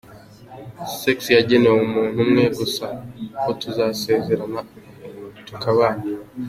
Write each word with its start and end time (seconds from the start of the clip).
Sex 0.99 1.17
yagenewe 1.37 1.77
umuntu 1.87 2.17
umwe 2.25 2.43
gusa:Uwo 2.57 3.51
tuzasezerana 3.61 4.59
tukabana. 5.45 6.03